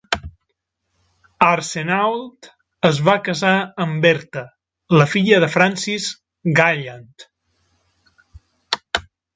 [1.47, 2.49] Arsenault
[2.89, 3.53] es va casar
[3.85, 4.45] amb Bertha,
[5.01, 6.11] la filla de Francis
[6.63, 7.27] Gallant.